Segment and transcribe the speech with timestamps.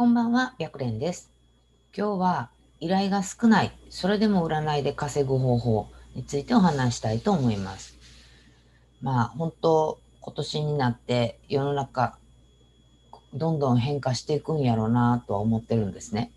[0.00, 1.30] こんばんは、白蓮です。
[1.94, 2.48] 今日は
[2.80, 7.98] 依頼が少ない、それでも占いで稼ぐ方法についてお話したいと思います。
[9.02, 12.16] まあ、本当、今年になって世の中、
[13.34, 16.32] どんどん変化していくんやろうなとは思ってるんですね。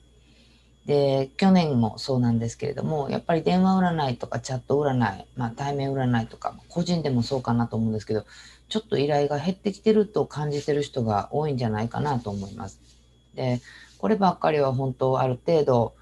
[0.85, 8.25] で、去年もそうなんですけれども、やっぱり電話占いとかチャット占い、まあ対面占いとか、個人でもそうかなと思うんですけど、
[8.67, 12.92] ちょっと依頼が減ってきてると感じてる人が多いんじゃないかなと思います。
[13.35, 13.61] で、
[13.97, 15.93] こればっかりは本当ある程度、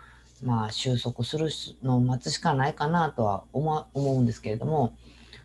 [0.44, 1.50] まあ収束する
[1.84, 4.94] のを待つしかないかなとは思うんですけれども、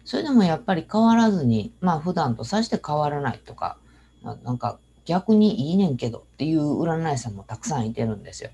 [0.05, 3.77] それでもやっぱり変わらずに、まあ普段とさして変わらないとか、
[4.23, 8.51] なんか逆にいいねんけどっていう占い師さんもたくさんいてるんですよ。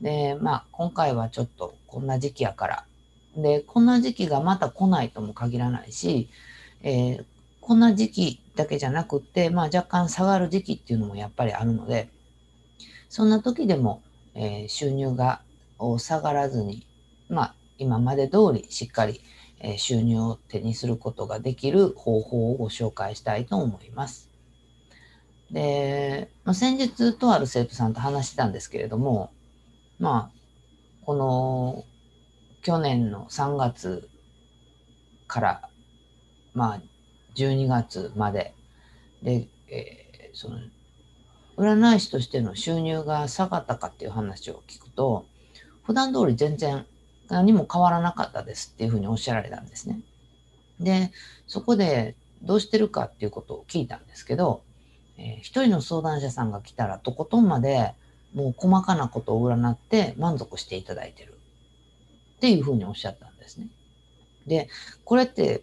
[0.00, 2.84] で、まあ今回はちょっとこんな時期やから。
[3.36, 6.28] で、こんな時期がまた来ないとも限らないし、
[6.82, 7.24] えー、
[7.60, 12.08] こんな時期だけじゃなくって、まあ若干下がる時期っていうのもやっぱりあるので、
[13.08, 14.02] そんな時でも、
[14.34, 15.40] えー、収入が
[15.98, 16.86] 下がらずに、
[17.28, 19.20] まあ、今まで通りしっかり、
[19.60, 24.28] えー、収入を手にすることができる方法をご紹介したいと思います。
[25.50, 29.32] で、まあ、先日とある生徒さんと話してたんですけれども、
[29.98, 30.38] まあ、
[31.04, 31.84] この
[32.62, 34.08] 去年の3月
[35.26, 35.68] から、
[36.54, 36.80] まあ、
[37.34, 38.54] 12月まで
[39.22, 40.58] で、えー、その
[41.58, 45.26] 占い師としての収入が下がったかっていう話を聞くと、
[45.84, 46.86] 普段通り全然
[47.28, 50.00] 何も変わらなかったですっていうふうにおっしゃられたんですね。
[50.78, 51.10] で、
[51.46, 54.62] そこでどうしてるかっていうことを聞いたんですけど、
[55.16, 57.92] えー、一人の相談者さんが来たらとことんまで
[58.34, 61.38] もう細かなことを占って満足していただいてる
[62.36, 63.66] っていうふうにおっしゃったんですね。
[64.46, 64.68] で、
[65.04, 65.62] これって、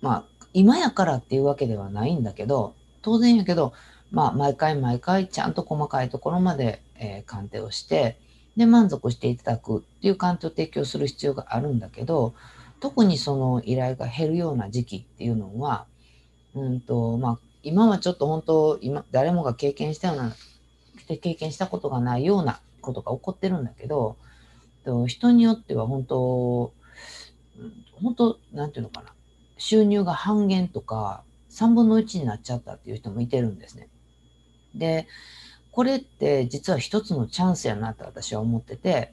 [0.00, 3.72] まあ、今やからっていうわけではないんだけど、当然やけど、
[4.12, 8.18] まあ、毎回毎回ちゃんと細かいところまで、えー、鑑定をして、
[8.56, 12.34] で、満足していただくっていう鑑定を提供する必要があるんだけど、
[12.80, 15.86] 特にその依頼が減るような時期っていうのは、
[16.54, 20.36] うんと、まあ、今はちょっと本当、今、誰もが経験したような、
[21.06, 24.16] 経験したことがないようなことが起こってるんだけど、
[25.06, 26.72] 人によっては本当、
[28.02, 29.14] 本当、なんていうのかな、
[29.56, 33.88] 収入が半減とか、3分の1になっちゃったっていう人もいてるんですね。
[34.74, 35.06] で、
[35.70, 39.12] これって実は一つのチャンスやなって私は思ってて、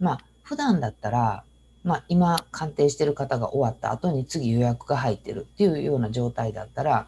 [0.00, 1.44] まあ、普段だったら、
[1.82, 7.06] まあ、今鑑定してる方が終わった後に次予約が入ってるっていうような状態だったら、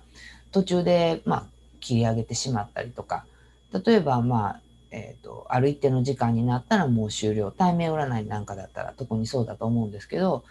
[0.53, 1.47] 途中で、まあ、
[1.81, 3.25] 切り上げてしまったりとか、
[3.73, 7.51] 例えば、まあ、えっ、ー、と、ある一定の時間になったらもう終了。
[7.51, 10.45] 対面占いなんかだったら特にそうだと思うんですけど、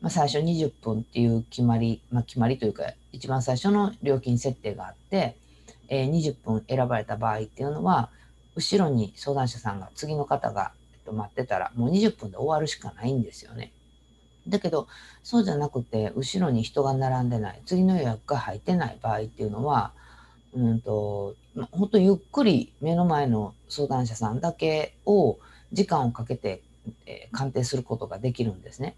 [0.00, 5.36] まあ、最初20分っていう決まり、まあ、決まりというか、一番最初の料金設定があって、
[5.92, 8.08] え、20分選ばれた場合っていうのは、
[8.56, 13.72] 後ろに相談者さんが次の方が、えっと、待ってたらもう20分で終わるしかないんですよね。
[14.48, 14.88] だけど、
[15.22, 19.92] そうじゃなくて、後ろに人が並んでない、次の予約が入ってない場合っていうのは、
[20.54, 25.38] うんと、ま、本当ゆっくり目の前の相談者さんだけを
[25.72, 26.62] 時間をかけて、
[27.06, 28.96] え、鑑定することができるんですね。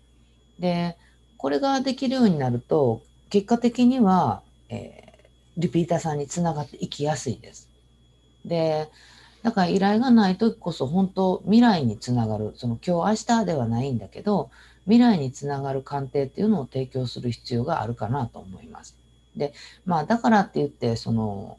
[0.60, 0.96] で、
[1.38, 5.03] これができるようになると、結果的には、えー
[5.56, 7.68] リピーターさんにつながっていきやすいです。
[8.44, 8.88] で、
[9.42, 14.50] だから依頼がない時こそ本当未来につながる、その今日明日ではないんだけど、
[14.84, 18.96] 未来につながる鑑定っていうのを提供する必要があるかなと思います。
[19.36, 19.52] で、
[19.84, 21.58] まあだからって言って、その、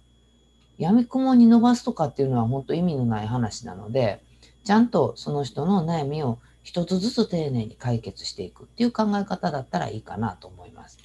[0.77, 4.21] 闇雲に伸ばすとかっていうのは本当意味のない話なので、
[4.63, 10.97] ちゃんとその人の悩みを一つずつ丁寧に解決していくっていう考え方だったらいいかなと思います。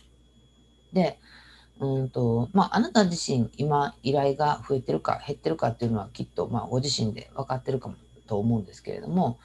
[0.92, 1.18] で、
[1.80, 7.94] うんと、まあ、あなた自身、今、依頼が増えてるか減ってるかっていうのはきっと、まあ、ご自身で分かってるかも
[8.26, 9.38] と思うんですけれども、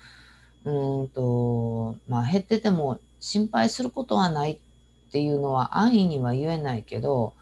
[0.65, 7.33] うんと、まあ、減ってても心配することはないっていうのは安易には言えないけど、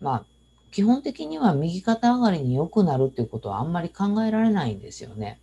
[0.00, 0.24] まあ、
[0.72, 5.40] 基本的には右肩上がりに良くなるっていうことはあんまり考えられないんですよね。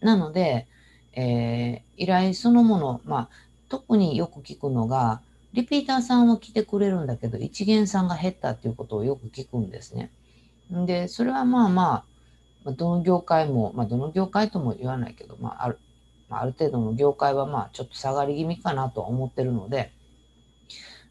[0.00, 0.66] なので、
[1.14, 3.28] えー、依頼そのもの、まあ、
[3.68, 5.20] 特によく聞くのが、
[5.52, 10.10] リピーターさんは来てくれるんだけど、一元さんが減ったっていうことをよく聞くんですね。
[10.70, 12.04] で、それはまあま
[12.64, 15.78] あ、どの業界も、まあ、どの業界とも言わないけど、まあ、ある、
[16.30, 19.92] まあ、ある程度の業界はまあ、ちょっと下がり気味かなとは思ってるので、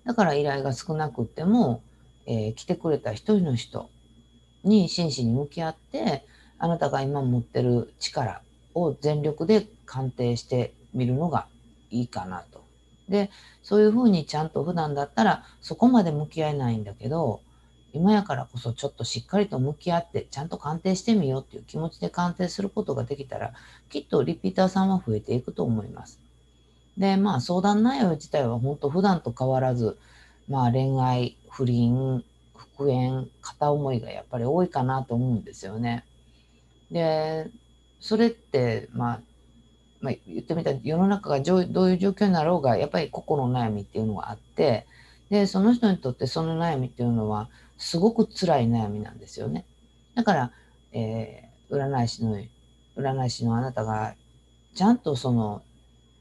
[0.05, 1.83] だから依頼が少なくても、
[2.25, 3.89] えー、来てくれた一人の人
[4.63, 6.25] に真摯に向き合って、
[6.57, 8.41] あなたが今持ってる力
[8.73, 11.47] を全力で鑑定してみるのが
[11.91, 12.63] いいかなと
[13.11, 13.29] で、
[13.61, 17.41] そういうふうにちゃんと普段だったらそこまで向き合えないんだけど、
[17.93, 23.53] 今やからこそちょっとしっかりと向き合ってちゃんと鑑定してみようっていう気持ちで鑑定することができたら
[23.89, 26.19] きっとリピーターさんは増えていくと思います。
[26.97, 29.97] でまあ相談内容自体は本当普段と変わらず
[30.47, 32.23] まあ恋愛不倫
[32.55, 36.05] 復縁片思いがやっぱり多いかなと思うんですよね。
[36.91, 37.49] で
[37.99, 39.21] それってまあ
[40.01, 44.87] まあ、言ってみたら世の中がどういう状況になろうがやっぱり個々の悩みっていうのがあって
[45.29, 47.49] でその人にとってその悩みっていうのは
[47.81, 49.65] すごく辛い悩みなんですよね。
[50.13, 50.51] だから、
[50.91, 52.37] えー、占い師の、
[52.95, 54.13] 占い師のあなたが、
[54.75, 55.63] ちゃんとその、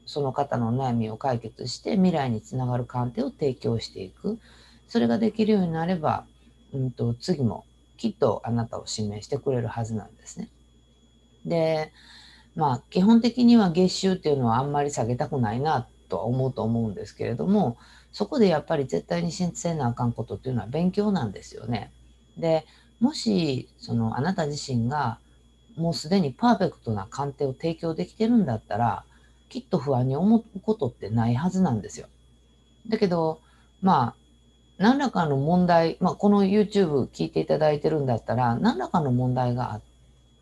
[0.07, 4.39] その方の悩みを解決して未来につながる鑑定を提供していく。
[4.87, 6.25] それができるようになれば、
[6.73, 10.49] うんと、次もきっとあなたを指名してくれるはずなんですね。
[11.45, 11.93] で、
[12.55, 17.77] まあ、基本的には月収っていうのはあんまり下げたくないなとは思うと思うんですけれども、
[18.11, 21.91] そこでやっぱり絶対に信じせなあかんことっていうのは勉強なんですよね。
[22.37, 22.65] で、
[22.99, 25.19] もし、そのあなた自身が
[25.77, 29.05] もうすでにパーフェクトな鑑定を提供できてるんだったら、
[29.49, 32.07] きっと不安に思うことってないはずなんですよ。
[32.87, 33.39] だけど、
[33.81, 34.15] まあ、
[34.77, 39.79] 何らかの問題、まあ、この YouTube 聞いていただいてるんだったら、何らかの問題が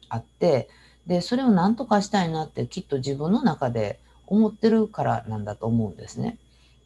[0.10, 0.70] あって、
[1.08, 6.38] で、それを何とかしたいなってきっと自分の中で思ってるからなんだと思うんですね。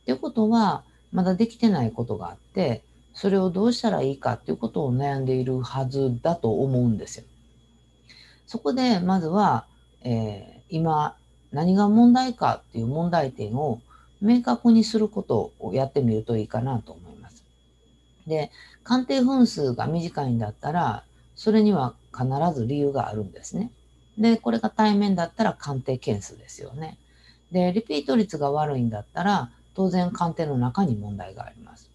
[0.01, 2.83] っていうことは、まだできてないことがあって、
[3.13, 7.25] それをどうしたらいいかっていうことを悩んでいるはずだと思うんですよ。
[8.47, 9.65] そこで、まずは、
[10.01, 11.15] えー、今、
[11.51, 13.79] 何が問題かっていう問題点を
[14.21, 17.43] 明確にすることをやってみるといいかなと思います。
[18.25, 18.51] で、
[18.83, 21.03] 鑑定分数が短いんだったら、
[21.35, 23.71] それには必ず理由があるんですね。
[24.17, 26.97] で、これが対面だったら鑑定件数ですよね。
[27.51, 31.89] で、リピート率が悪いんだったら、当然鑑定の中に問題があります。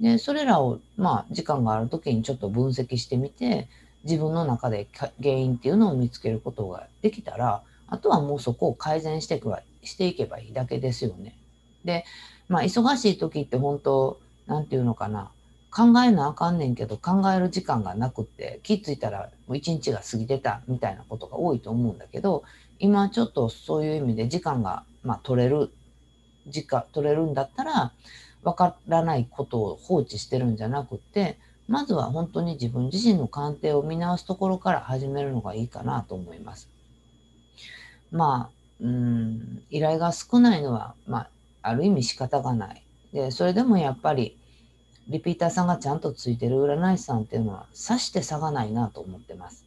[0.00, 3.68] で、それらを、まあ、時間がある時にちょっと分析してみて、
[4.04, 4.88] 自分の中で
[5.22, 9.52] 原因っていうのを見つけることができたら、あとはもうそこを改善していく
[9.82, 11.36] していけばいいだけですよね。
[11.84, 12.04] で、
[12.48, 15.30] まあ、忙しい時って本当、なんていうのかな、
[15.70, 22.42] 考えなあかんねんけど、考える時間がなくって、気づいたらもう一日が過ぎてたみたいなことが多いと思うんだけど、
[22.78, 25.70] 今ちょっとそういう意味で時間が、まあ、取れる
[26.46, 27.92] 時間取れるんだったら、
[28.42, 31.38] わからないことを放置してるんじゃなくって、
[31.68, 36.68] まずは本当に自分自身の鑑定を見直すところから始めるのがいいかなと思います。
[38.10, 41.30] まあ、うん、依頼が少ないのは、まあ、
[41.62, 42.82] ある意味仕方がない。
[43.12, 44.36] で、それでもやっぱり、
[45.10, 49.64] リピーターさんがちゃんとついてる占い師さんっていうのは、さして差がないなと思ってます。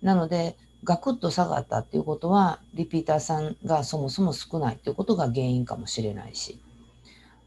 [0.00, 6.60] なので、ガクッと下がったっていうことは、リピーターさんがそもそも少ないっていうことが原因かもしれないし、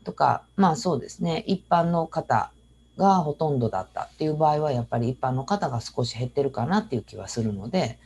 [0.04, 2.52] とか、まあそうですね、一般の方
[2.98, 7.98] がほとんどだったっていう場合は、やっぱり一般の方が少し減ってるかなっていう気はするので、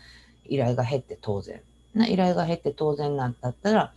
[0.46, 1.60] 依頼が減って当然。
[1.96, 3.94] な依頼が減って当然なんだったら、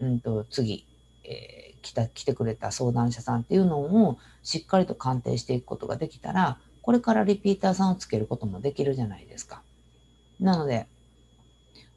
[0.00, 0.84] うんと、次、
[1.22, 9.62] えー、来た、来てくれた相談者さんっていうのをしっかりと鑑定していくことができたら、これからリピーターさんをつけることもできるじゃないですか。
[10.40, 10.86] なので、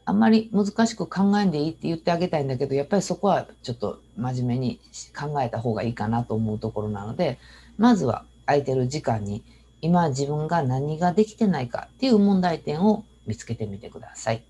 [0.05, 4.79] あんまり難しく考えんでいいって言ってあげたいんだけど、やっぱりそこはちょっと真面目に
[5.17, 7.39] 考えた方がいいかなと思うところなので、
[7.77, 9.43] まずは空いてる時間に
[9.81, 14.43] 今自分が何ができてないかっていう問題点を見つけてみてください。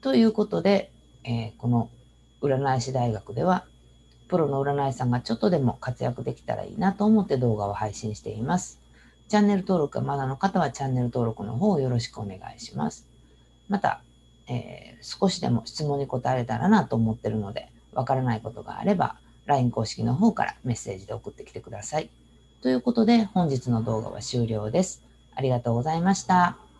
[0.00, 0.90] ということで、
[1.22, 1.88] えー、この
[2.42, 3.64] 占い師大学では、
[4.32, 8.80] プロの占い師さんがちょっとでも活躍できたらいいなと思って動画を配信しています。
[9.28, 13.06] チャンネル登録がまだの方はチャンネル登録の方をよろしくお願いします。
[13.68, 14.00] また、
[14.48, 22.08] えー、少しでも質問に答えれたらなと思ってるので、わからないことがあれば、LINE 公式の方からメッセージで送ってきてください。
[22.62, 25.02] ということで、本日の動画は終了です。
[25.34, 26.71] ありがとうございました。